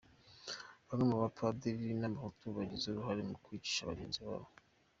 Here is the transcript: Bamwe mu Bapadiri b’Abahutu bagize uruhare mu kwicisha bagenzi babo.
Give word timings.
Bamwe 0.87 1.03
mu 1.11 1.17
Bapadiri 1.23 1.85
b’Abahutu 2.01 2.45
bagize 2.57 2.85
uruhare 2.87 3.21
mu 3.29 3.35
kwicisha 3.43 3.89
bagenzi 3.91 4.19
babo. 4.27 4.47